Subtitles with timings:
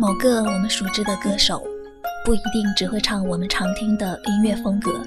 [0.00, 1.60] 某个我们熟知的歌手，
[2.24, 5.04] 不一定只会唱我们常听的音乐风格，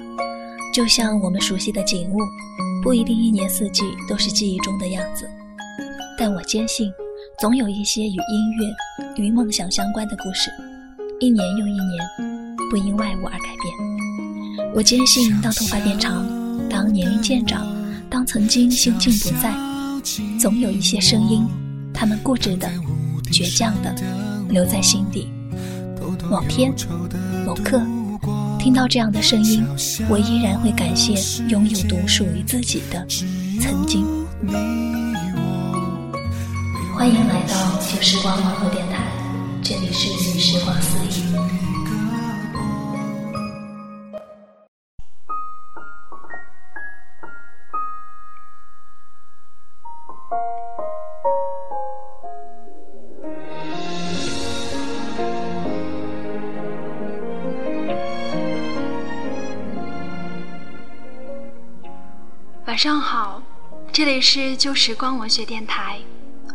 [0.74, 2.18] 就像我们熟悉的景物，
[2.82, 5.26] 不一定一年四季都是记忆中的样子。
[6.18, 6.92] 但我坚信，
[7.40, 8.70] 总有一些与音乐、
[9.16, 10.50] 与梦想相关的故事，
[11.20, 14.72] 一年又一年，不因外物而改变。
[14.74, 16.22] 我坚信，当头发变长，
[16.68, 17.66] 当年龄渐长，
[18.10, 19.54] 当曾经心境不在，
[20.38, 21.48] 总有一些声音，
[21.94, 22.68] 他们固执的、
[23.32, 23.94] 倔强的
[24.52, 25.32] 留在心底。
[26.30, 26.72] 某天、
[27.46, 27.80] 某刻，
[28.58, 29.66] 听到这样的声音，
[30.08, 31.14] 我依然会感谢
[31.48, 33.06] 拥有独属于自己的
[33.60, 34.04] 曾经。
[36.94, 39.02] 欢迎来到旧时光网络电台，
[39.62, 41.31] 这里是旧时光私语。
[62.82, 63.40] 上好，
[63.92, 66.00] 这里是旧时光文学电台。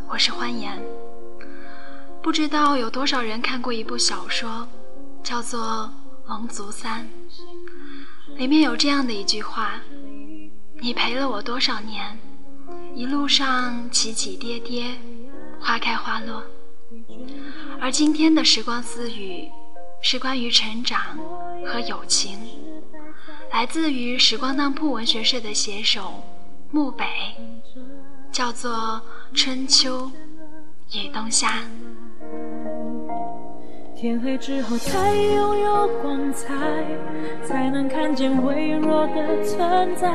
[0.09, 0.77] 我是欢颜，
[2.21, 4.67] 不知道有多少人看过一部小说，
[5.23, 5.89] 叫做
[6.27, 7.07] 《龙族三》。
[8.37, 9.79] 里面有这样的一句话
[10.81, 12.19] ：“你陪了我多少年，
[12.93, 14.95] 一路上起起跌跌，
[15.61, 16.43] 花开花落。”
[17.79, 19.49] 而今天的时光私语，
[20.01, 21.17] 是关于成长
[21.65, 22.37] 和友情，
[23.57, 26.23] 来自于时光当铺文学社的写手
[26.69, 27.03] 木北。
[28.31, 29.01] 叫做
[29.33, 30.11] 春秋
[30.93, 31.53] 与冬夏。
[33.95, 36.53] 天黑之后才拥有光彩，
[37.43, 40.13] 才能看见微弱的存在。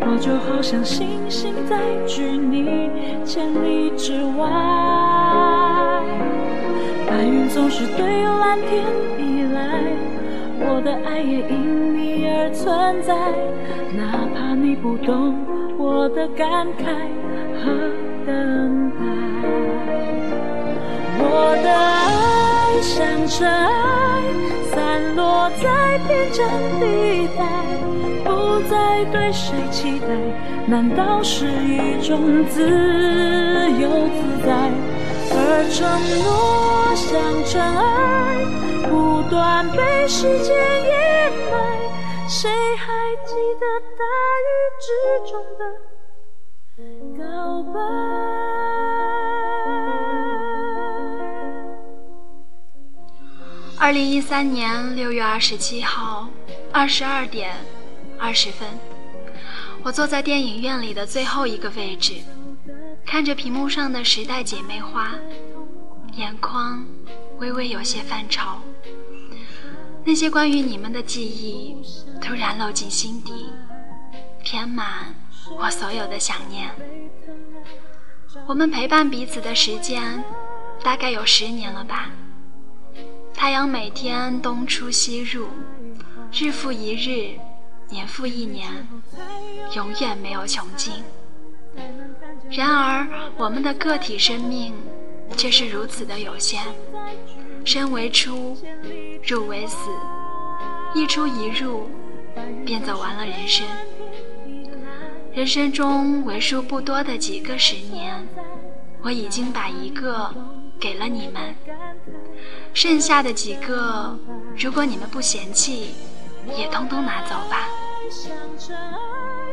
[0.00, 2.90] 我就好像星星在距你
[3.22, 4.48] 千里之外。
[7.06, 8.82] 白云总是对蓝天
[9.18, 9.82] 依赖，
[10.60, 13.14] 我的爱也因而存在，
[13.96, 15.34] 哪怕你不懂
[15.78, 16.84] 我的感慨。
[17.58, 17.72] 和
[18.24, 19.02] 等待，
[21.18, 21.24] 我
[21.64, 23.68] 的爱像尘埃，
[24.70, 24.76] 散
[25.16, 26.46] 落在边疆
[26.78, 27.40] 地带，
[28.24, 30.06] 不再对谁期待，
[30.66, 32.60] 难道是一种自
[33.80, 34.70] 由自在？
[35.38, 35.38] 而
[35.72, 35.78] 承
[36.22, 37.10] 诺像
[37.44, 38.44] 尘埃，
[38.88, 38.92] 不
[39.28, 41.54] 断被时间掩埋，
[42.28, 42.92] 谁还
[43.24, 44.04] 记得大
[44.42, 44.48] 雨
[44.80, 44.90] 之
[45.30, 45.64] 中的？
[47.16, 47.80] 告白。
[53.78, 56.28] 二零一三年六月二十七号
[56.72, 57.54] 二十二点
[58.18, 58.68] 二十分，
[59.84, 62.14] 我坐在电影院里的最后一个位置，
[63.06, 65.14] 看着屏幕上的《时代姐妹花》，
[66.18, 66.84] 眼眶
[67.38, 68.60] 微微有些泛潮。
[70.04, 71.76] 那些关于你们的记忆
[72.20, 73.52] 突然漏进心底，
[74.44, 75.14] 填满。
[75.58, 76.68] 我所有的想念，
[78.48, 80.24] 我们陪伴彼此的时间
[80.82, 82.10] 大概有十年了吧。
[83.32, 85.46] 太阳每天东出西入，
[86.32, 87.38] 日复一日，
[87.88, 88.88] 年复一年，
[89.76, 90.94] 永远没有穷尽。
[92.50, 93.06] 然而，
[93.36, 94.74] 我们的个体生命
[95.36, 96.60] 却是如此的有限。
[97.64, 98.56] 生为出，
[99.22, 99.76] 入为死，
[100.94, 101.88] 一出一入，
[102.64, 103.66] 便走完了人生。
[105.34, 108.26] 人生中为数不多的几个十年，
[109.02, 110.34] 我已经把一个
[110.80, 111.54] 给了你们，
[112.72, 114.18] 剩下的几个，
[114.56, 115.94] 如果你们不嫌弃，
[116.56, 117.68] 也通通拿走吧。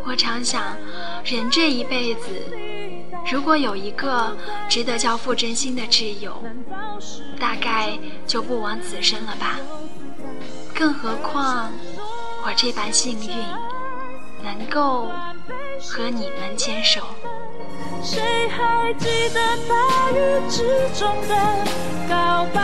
[0.06, 0.78] 我常想，
[1.26, 2.30] 人这一辈子，
[3.32, 4.36] 如果有一个
[4.70, 6.44] 值得交付真心的挚友，
[7.40, 9.60] 大概就不枉此生了吧。
[10.74, 11.72] 更何况
[12.46, 13.36] 我这般幸运，
[14.44, 15.10] 能够。
[15.86, 17.02] 和你们牵手。
[18.02, 21.36] 谁还记得大雨之中的
[22.08, 22.62] 告白？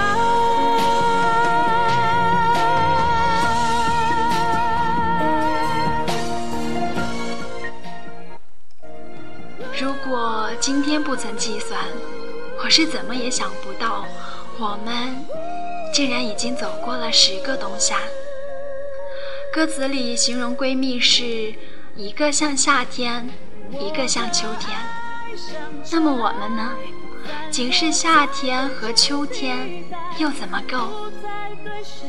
[9.78, 11.78] 如果今天不曾计算，
[12.64, 14.06] 我是怎么也想不到，
[14.58, 15.26] 我们
[15.94, 17.98] 竟然已经走过了十个冬夏。
[19.54, 21.54] 歌词里形容闺蜜是。
[21.96, 23.30] 一个像夏天，
[23.72, 24.80] 一个像秋天。
[25.92, 26.72] 那么我们呢？
[27.52, 29.84] 仅是夏天和秋天，
[30.18, 31.12] 又怎么够？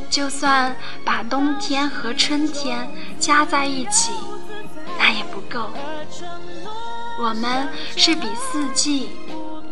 [0.09, 2.89] 就算把冬天和春天
[3.19, 4.13] 加在一起，
[4.97, 5.71] 那也不够。
[7.19, 9.09] 我们是比四季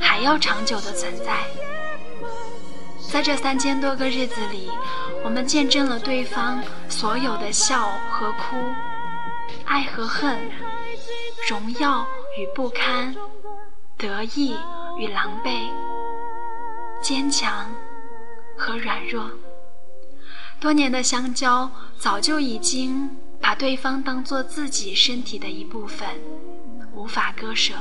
[0.00, 1.44] 还要长久的存在。
[3.08, 4.68] 在这三千多个日子里，
[5.28, 8.56] 我们见证了对方所有的笑和哭，
[9.66, 10.40] 爱和恨，
[11.46, 12.02] 荣耀
[12.38, 13.14] 与不堪，
[13.98, 14.56] 得意
[14.98, 15.68] 与狼狈，
[17.02, 17.70] 坚强
[18.56, 19.30] 和软弱。
[20.58, 26.08] 多年的相交，早就已经把对方当做自己身体的一部分，
[26.94, 27.74] 无法割舍。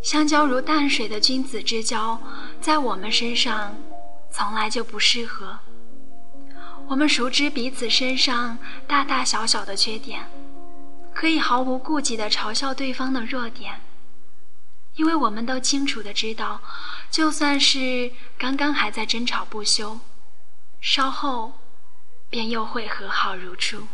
[0.00, 2.18] 相交如淡水的君子之交，
[2.58, 3.76] 在我们身上
[4.30, 5.58] 从来就不适合。
[6.88, 10.28] 我们熟知彼此身上大大小小的缺点，
[11.14, 13.80] 可以毫无顾忌地嘲笑对方的弱点，
[14.96, 16.60] 因为我们都清楚地知道，
[17.10, 20.00] 就算是刚刚还在争吵不休，
[20.80, 21.52] 稍后
[22.28, 23.86] 便又会和好如初。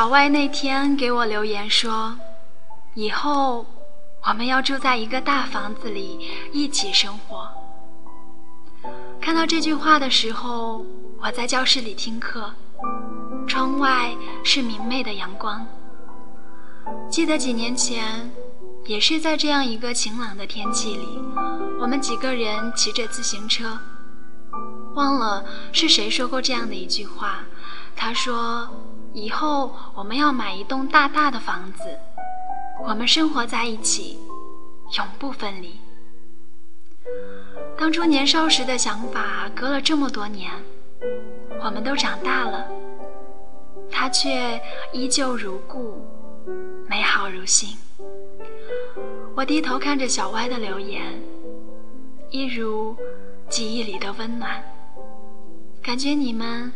[0.00, 2.16] 小歪那天给我留言说
[2.96, 3.66] ：“以后
[4.26, 7.46] 我们要住在一个大房子里，一起生活。”
[9.20, 10.86] 看到这句话的时候，
[11.20, 12.50] 我在教室里听课，
[13.46, 15.66] 窗外是明媚的阳光。
[17.10, 18.32] 记得几年前，
[18.86, 21.18] 也是在这样一个晴朗的天气里，
[21.78, 23.78] 我们几个人骑着自行车，
[24.94, 27.40] 忘了是谁说过这样的一句话，
[27.94, 28.66] 他说。
[29.12, 31.98] 以后我们要买一栋大大的房子，
[32.84, 34.18] 我们生活在一起，
[34.96, 35.78] 永不分离。
[37.76, 40.50] 当初年少时的想法，隔了这么多年，
[41.64, 42.68] 我们都长大了，
[43.90, 44.60] 他却
[44.92, 46.06] 依旧如故，
[46.88, 47.76] 美好如新。
[49.34, 51.02] 我低头看着小歪的留言，
[52.30, 52.96] 一如
[53.48, 54.62] 记忆里的温暖，
[55.82, 56.72] 感觉你们。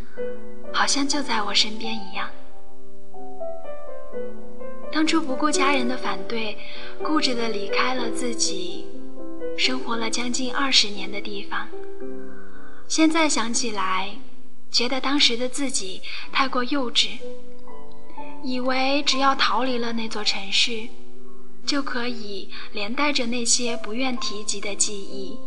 [0.74, 2.28] 好像就在我身边一样。
[4.92, 6.58] 当初不顾家人的反对，
[7.02, 8.84] 固执的离开了自己
[9.56, 11.68] 生活了将近二十年的地方。
[12.88, 14.10] 现在想起来，
[14.70, 17.18] 觉得当时的自己太过幼稚，
[18.42, 20.88] 以为只要逃离了那座城市，
[21.64, 25.38] 就可以连带着那些不愿提及的记忆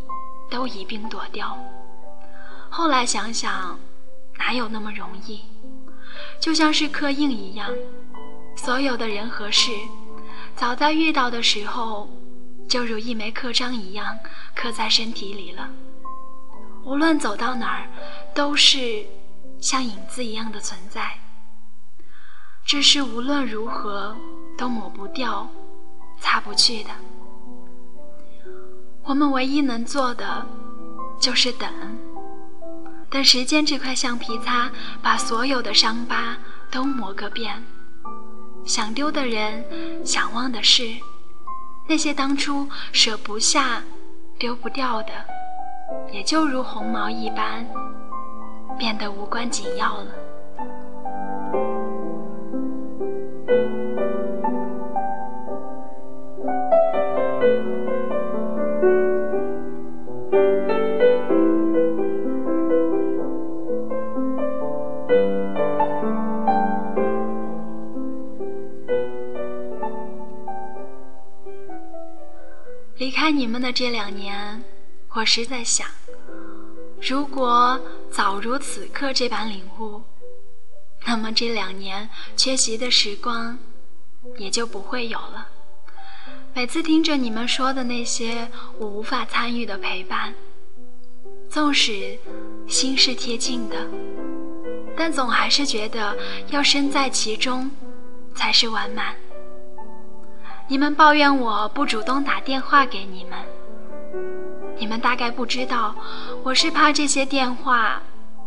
[0.50, 1.57] 都一并躲掉。
[2.69, 3.77] 后来想想。
[4.48, 5.42] 哪有那么容易？
[6.40, 7.70] 就像是刻印一样，
[8.56, 9.74] 所有的人和事，
[10.56, 12.10] 早在遇到的时候，
[12.66, 14.18] 就如一枚刻章一样
[14.56, 15.70] 刻在身体里了。
[16.86, 17.90] 无论走到哪儿，
[18.34, 19.06] 都是
[19.60, 21.20] 像影子一样的存在。
[22.66, 24.16] 这是无论如何
[24.58, 25.46] 都抹不掉、
[26.22, 26.92] 擦不去的。
[29.04, 30.48] 我们唯一能做的，
[31.20, 31.70] 就是等。
[33.09, 34.69] 但时间这块橡皮擦
[35.01, 36.38] 把所有的伤疤
[36.69, 37.63] 都磨个遍，
[38.65, 39.63] 想丢的人，
[40.06, 40.83] 想忘的事，
[41.88, 43.81] 那些当初舍不下、
[44.38, 45.12] 丢不掉的，
[46.12, 47.65] 也就如鸿毛一般，
[48.77, 50.26] 变得无关紧要了。
[73.08, 74.62] 离开你们的这两年，
[75.14, 75.88] 我实在想，
[77.02, 77.80] 如果
[78.12, 80.02] 早如此刻这般领悟，
[81.06, 83.58] 那么这两年缺席的时光
[84.38, 85.48] 也就不会有了。
[86.54, 90.34] 每次听着你们说的那些我无法参与的陪伴，
[91.50, 92.20] 纵使
[92.68, 93.88] 心是贴近的，
[94.98, 96.14] 但总还是觉得
[96.50, 97.72] 要身在其中
[98.36, 99.16] 才是完满。
[100.69, 103.39] 你们抱怨我不主动打电话给你们，
[104.77, 105.95] 你们大概不知道，
[106.43, 108.01] 我是怕这些电话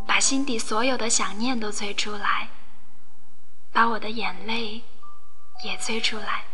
[0.07, 2.51] 把心底所有的想念都催出来，
[3.73, 4.83] 把我的眼泪
[5.65, 6.45] 也催出来。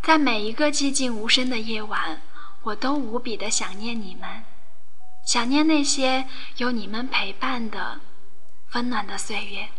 [0.00, 2.22] 在每一个寂静无声的夜晚，
[2.62, 4.44] 我都无比的想念你们，
[5.26, 6.28] 想念那些
[6.58, 7.98] 有你们陪伴的
[8.74, 9.70] 温暖的岁月。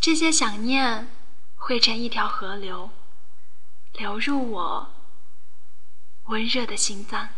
[0.00, 1.06] 这些想念。
[1.66, 2.90] 汇成一条河流，
[3.94, 4.92] 流入我
[6.24, 7.30] 温热的心脏。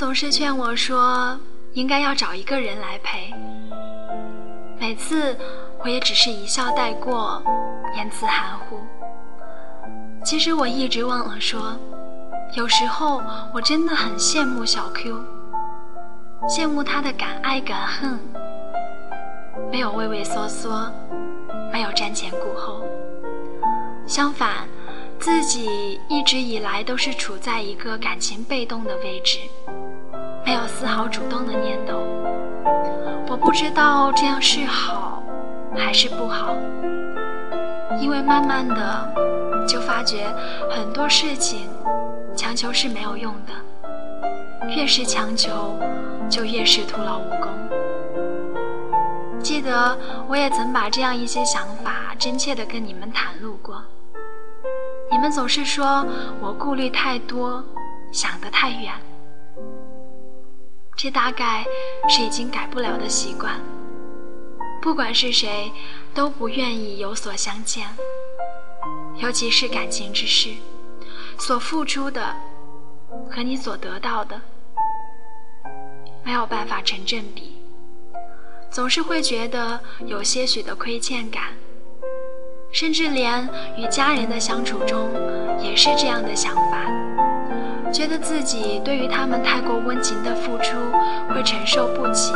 [0.00, 1.38] 总是劝我说，
[1.74, 3.30] 应该要找一个人来陪。
[4.78, 5.36] 每次
[5.84, 7.42] 我也只是一笑带过，
[7.94, 8.80] 言辞含糊。
[10.24, 11.78] 其实我一直忘了说，
[12.56, 15.22] 有时候我真的很羡慕小 Q，
[16.48, 18.18] 羡慕他的敢爱敢恨，
[19.70, 20.90] 没有畏畏缩缩，
[21.70, 22.82] 没有瞻前顾后。
[24.06, 24.66] 相反，
[25.18, 29.38] 自己一直以来都是处在一个感情被动的位置，
[30.50, 32.02] 没有丝毫主动的念头。
[33.28, 35.22] 我不知道这样是好
[35.76, 36.56] 还是不好，
[38.00, 39.14] 因为慢慢的。
[39.68, 40.26] 就发觉
[40.68, 41.68] 很多事情
[42.34, 43.52] 强求是没有用的，
[44.74, 45.78] 越是强求，
[46.28, 47.48] 就越是徒劳无功。
[49.38, 53.80] 记得我也曾把这样一些想法真切的跟你们袒露过，
[55.12, 56.04] 你们总是说
[56.40, 57.62] 我顾虑太多，
[58.10, 58.92] 想得太远。
[61.02, 61.64] 这大概
[62.10, 63.58] 是已经改不了的习惯，
[64.82, 65.72] 不管是谁，
[66.12, 67.86] 都不愿意有所相欠。
[69.16, 70.50] 尤其是感情之事，
[71.38, 72.36] 所付出的
[73.30, 74.38] 和你所得到的
[76.22, 77.56] 没有办法成正比，
[78.70, 81.44] 总是会觉得有些许的亏欠感，
[82.74, 85.08] 甚至连与家人的相处中
[85.62, 86.84] 也是这样的想法，
[87.92, 90.76] 觉得自己对于他们太过温情的付出
[91.28, 92.32] 会承受不起，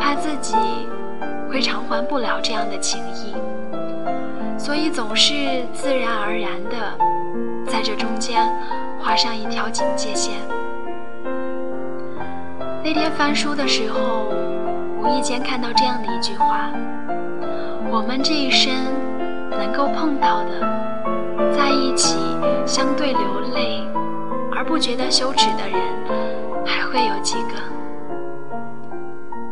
[0.00, 0.56] 怕自己
[1.50, 3.34] 会偿还不了这样的情谊。
[4.58, 5.32] 所以总是
[5.72, 6.76] 自然而然的，
[7.66, 8.52] 在这中间
[9.00, 10.34] 画上一条警戒线。
[12.84, 14.28] 那天翻书的时候，
[14.98, 16.68] 无意间看到这样的一句话：
[17.90, 18.72] 我们这一生
[19.50, 20.60] 能够碰到的，
[21.52, 22.18] 在一起
[22.66, 23.82] 相对流泪
[24.62, 25.76] 而不觉得羞耻的人，
[26.64, 27.54] 还会有几个？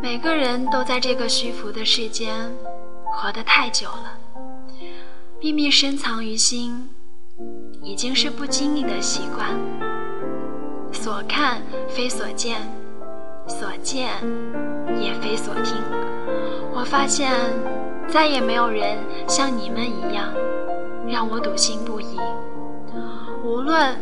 [0.01, 2.49] 每个人都在这个虚浮的世间
[3.03, 4.17] 活得太久了。
[5.41, 6.87] 秘密深藏于心，
[7.81, 9.49] 已经是不经意的习惯。
[10.93, 12.61] 所看非所见，
[13.45, 14.11] 所见
[14.97, 15.75] 也非所听。
[16.73, 17.33] 我发现，
[18.07, 20.33] 再也没有人像你们一样，
[21.05, 22.17] 让我笃信不疑。
[23.43, 23.97] 无论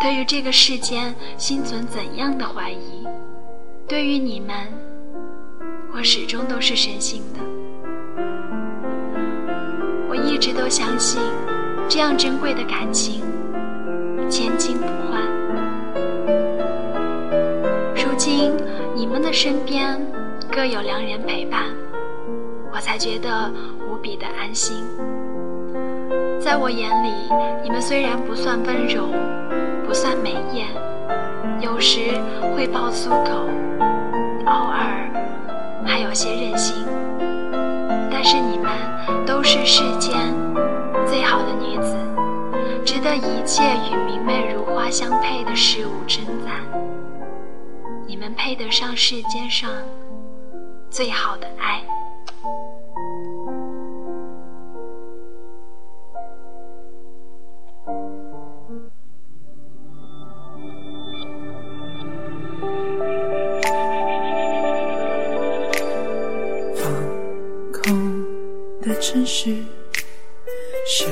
[0.00, 3.06] 对于这个世间心存怎样的怀疑，
[3.88, 4.54] 对于你们，
[5.94, 7.40] 我始终都是深信的。
[10.08, 11.20] 我一直都相信，
[11.88, 13.22] 这样珍贵的感情，
[14.28, 15.22] 千金不换。
[17.96, 18.52] 如今
[18.94, 20.00] 你们的身边
[20.50, 21.64] 各有良人陪伴，
[22.72, 23.50] 我才觉得
[23.88, 24.84] 无比的安心。
[26.40, 27.10] 在我眼里，
[27.62, 29.08] 你们虽然不算温柔，
[29.94, 30.66] 算美艳，
[31.60, 32.20] 有时
[32.56, 33.48] 会爆粗口，
[34.44, 35.08] 偶尔
[35.86, 36.84] 还有些任性。
[38.10, 38.68] 但是你们
[39.24, 40.18] 都是世间
[41.06, 41.96] 最好的女子，
[42.84, 46.52] 值得一切与明媚如花相配的事物称赞。
[48.04, 49.70] 你们配得上世间上
[50.90, 51.80] 最好的爱。
[69.26, 69.56] 是，
[70.86, 71.06] 时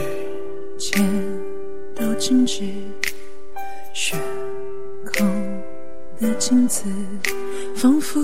[0.78, 1.02] 间
[1.94, 2.62] 都静止，
[3.94, 4.20] 悬
[5.16, 5.26] 空
[6.20, 6.84] 的镜子，
[7.74, 8.20] 仿佛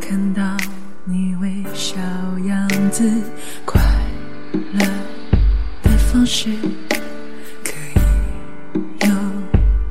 [0.00, 0.56] 看到
[1.04, 1.96] 你微笑
[2.46, 3.04] 样子。
[3.66, 3.78] 快
[4.72, 4.86] 乐
[5.82, 6.48] 的方式
[7.62, 9.08] 可以有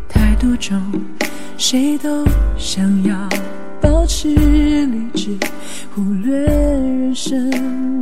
[0.09, 0.81] 太多种，
[1.55, 2.25] 谁都
[2.57, 3.29] 想要
[3.79, 5.37] 保持理智，
[5.93, 7.94] 忽略人生。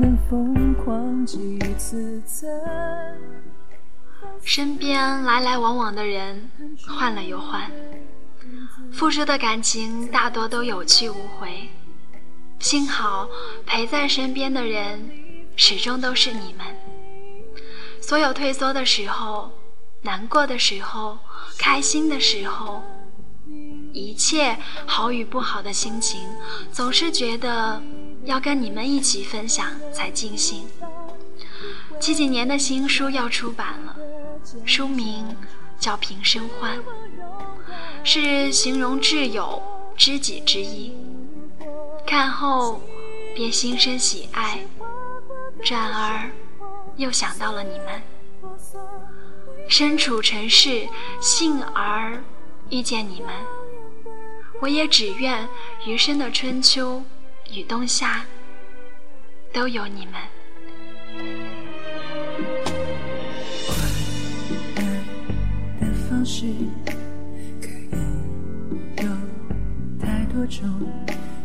[4.44, 6.50] 身边来来往往的人
[6.88, 7.72] 换了又换，
[8.92, 11.70] 付出的感情大多都有去无回。
[12.60, 13.28] 幸好
[13.66, 15.10] 陪在身边的人
[15.56, 16.66] 始终都是你们。
[18.02, 19.52] 所有退缩的时候、
[20.02, 21.18] 难过的时候、
[21.58, 22.82] 开心的时候，
[23.94, 26.22] 一切好与不好的心情，
[26.72, 27.82] 总是觉得。
[28.26, 30.66] 要跟你们一起分享才尽兴。
[32.04, 33.96] 七几年的新书要出版了，
[34.66, 35.38] 书名
[35.80, 36.78] 叫《平生欢》，
[38.04, 39.64] 是形容挚友、
[39.96, 40.94] 知己之意。
[42.06, 42.82] 看后
[43.34, 44.60] 便心生喜爱，
[45.64, 46.30] 转而
[46.98, 48.02] 又想到了你们。
[49.70, 50.86] 身处尘世，
[51.22, 52.22] 幸而
[52.70, 53.30] 遇见你们。
[54.60, 55.48] 我也只愿
[55.86, 57.02] 余生的春秋
[57.50, 58.26] 与冬夏
[59.54, 61.53] 都有你们。
[66.24, 66.46] 方式
[67.60, 69.10] 可以有
[70.00, 70.66] 太多种，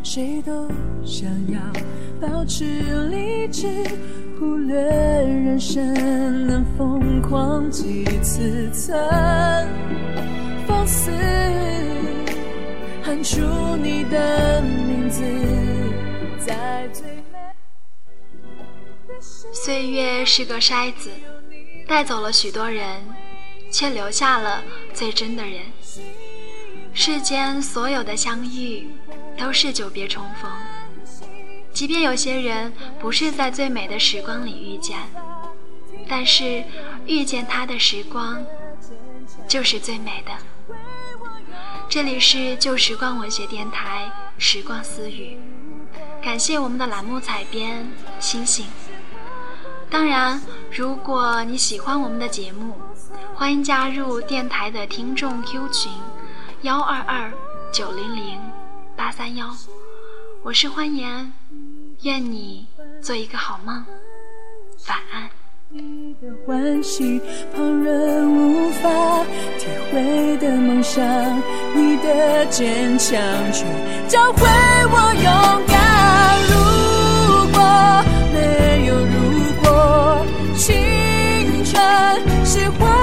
[0.03, 0.69] 谁都
[1.03, 1.59] 想要
[2.21, 2.63] 保持
[3.09, 3.67] 理智，
[4.39, 5.83] 忽略人生
[6.47, 8.97] 能疯狂几次，曾
[10.65, 11.11] 放肆。
[13.03, 13.41] 喊出
[13.75, 15.21] 你的名字，
[16.39, 17.03] 在最
[19.51, 21.09] 岁月是个筛子，
[21.85, 22.85] 带走了许多人，
[23.71, 25.61] 却留下了最真的人。
[26.93, 28.87] 世间所有的相遇，
[29.37, 30.51] 都是久别重逢。
[31.71, 34.97] 即便有些人不是在最美的时光里遇见，
[36.07, 36.63] 但是
[37.05, 38.43] 遇见他的时光，
[39.47, 40.31] 就是最美的。
[41.87, 44.11] 这里是旧时光文学电台
[44.41, 45.37] 《时光私语》，
[46.23, 48.65] 感谢我们的栏目采编星星。
[49.89, 52.75] 当然，如果你喜欢我们的节目，
[53.39, 55.89] 欢迎加入电台的听众 q 群
[56.63, 57.31] 幺二二
[57.71, 58.37] 九零零
[58.97, 59.47] 八三幺。
[60.43, 61.31] 我是欢颜
[62.01, 62.67] 愿你
[63.01, 63.85] 做一个好梦
[64.89, 65.29] 晚安。
[65.69, 67.21] 你的欢喜
[67.55, 68.89] 旁人无法
[69.57, 71.01] 体会的梦想
[71.73, 73.17] 你的坚强
[73.53, 73.63] 却
[74.09, 74.45] 教会
[74.91, 76.41] 我勇敢。
[76.49, 76.55] 如
[77.53, 78.03] 果
[78.33, 79.15] 没有如
[79.63, 80.25] 果
[80.57, 82.98] 青春是华